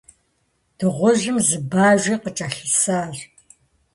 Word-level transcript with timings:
Дыгъужьым 0.77 1.37
зы 1.47 1.57
Бажи 1.71 2.15
къыкӀэлъысащ. 2.23 3.17